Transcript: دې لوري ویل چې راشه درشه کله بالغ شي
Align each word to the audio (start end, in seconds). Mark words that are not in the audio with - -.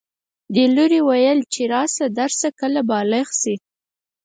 دې 0.53 0.65
لوري 0.75 1.01
ویل 1.07 1.39
چې 1.53 1.61
راشه 1.73 2.05
درشه 2.19 2.49
کله 2.59 2.81
بالغ 2.89 3.27
شي 3.41 3.55